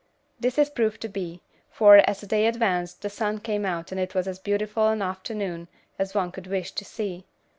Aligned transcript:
This 0.39 0.57
it 0.57 0.73
proved 0.73 0.99
to 1.01 1.09
be, 1.09 1.43
for, 1.69 1.97
as 1.97 2.21
the 2.21 2.25
day 2.25 2.47
advanced, 2.47 3.03
the 3.03 3.09
sun 3.11 3.37
came 3.39 3.65
out 3.67 3.91
and 3.91 4.01
it 4.01 4.15
was 4.15 4.27
as 4.27 4.39
beautiful 4.39 4.87
an 4.87 5.03
afternoon 5.03 5.67
as 5.99 6.15
one 6.15 6.31
could 6.31 6.47
wish 6.47 6.71
to 6.71 6.83
see. 6.83 7.27